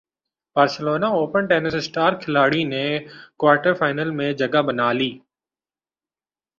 Barcelona 0.55 1.07
open 1.17 1.41
tennis 1.49 1.73
star 1.75 2.11
کھلاڑی 2.21 2.63
نے 2.73 2.85
quarter 3.39 3.73
final 3.79 4.09
میں 4.17 4.31
جگہ 4.41 4.61
بنا 4.67 4.91
لی 4.91 5.11